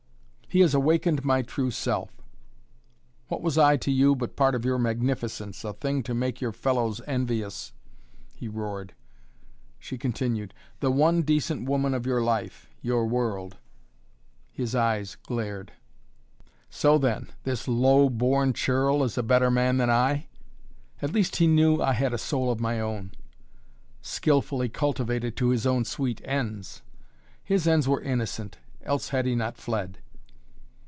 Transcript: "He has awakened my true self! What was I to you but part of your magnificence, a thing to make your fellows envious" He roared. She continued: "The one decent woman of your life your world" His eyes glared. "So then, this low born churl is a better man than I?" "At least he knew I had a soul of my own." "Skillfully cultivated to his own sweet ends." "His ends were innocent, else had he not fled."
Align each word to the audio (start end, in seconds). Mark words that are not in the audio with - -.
"He 0.53 0.59
has 0.59 0.73
awakened 0.73 1.23
my 1.23 1.43
true 1.43 1.71
self! 1.71 2.11
What 3.29 3.41
was 3.41 3.57
I 3.57 3.77
to 3.77 3.89
you 3.89 4.17
but 4.17 4.35
part 4.35 4.53
of 4.53 4.65
your 4.65 4.77
magnificence, 4.77 5.63
a 5.63 5.71
thing 5.71 6.03
to 6.03 6.13
make 6.13 6.41
your 6.41 6.51
fellows 6.51 6.99
envious" 7.07 7.71
He 8.35 8.49
roared. 8.49 8.93
She 9.79 9.97
continued: 9.97 10.53
"The 10.81 10.91
one 10.91 11.21
decent 11.21 11.69
woman 11.69 11.93
of 11.93 12.05
your 12.05 12.21
life 12.21 12.67
your 12.81 13.07
world" 13.07 13.59
His 14.61 14.75
eyes 14.75 15.15
glared. 15.25 15.71
"So 16.69 16.97
then, 16.97 17.29
this 17.45 17.65
low 17.69 18.09
born 18.09 18.51
churl 18.51 19.05
is 19.05 19.17
a 19.17 19.23
better 19.23 19.49
man 19.51 19.77
than 19.77 19.89
I?" 19.89 20.27
"At 21.01 21.13
least 21.13 21.37
he 21.37 21.47
knew 21.47 21.81
I 21.81 21.93
had 21.93 22.13
a 22.13 22.17
soul 22.17 22.51
of 22.51 22.59
my 22.59 22.77
own." 22.77 23.13
"Skillfully 24.01 24.67
cultivated 24.67 25.37
to 25.37 25.47
his 25.51 25.65
own 25.65 25.85
sweet 25.85 26.19
ends." 26.25 26.81
"His 27.41 27.69
ends 27.69 27.87
were 27.87 28.01
innocent, 28.03 28.57
else 28.83 29.07
had 29.07 29.25
he 29.25 29.33
not 29.33 29.55
fled." 29.55 29.99